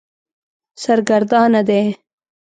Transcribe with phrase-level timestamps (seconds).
[0.83, 1.81] سرګردانه دی.